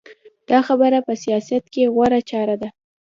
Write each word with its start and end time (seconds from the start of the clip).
دا 0.49 0.59
خبره 0.67 0.99
په 1.07 1.13
سیاست 1.23 1.63
کې 1.73 1.91
غوره 1.93 2.19
چاره 2.29 2.55
ده. 2.61 2.69